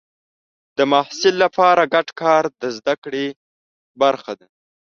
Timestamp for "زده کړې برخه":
2.77-4.33